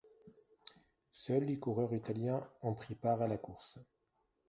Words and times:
Seul 1.11 1.45
des 1.45 1.59
coureurs 1.59 1.93
italiens 1.93 2.41
ont 2.63 2.73
pris 2.73 2.95
part 2.95 3.21
à 3.21 3.27
la 3.27 3.37
course. 3.37 3.77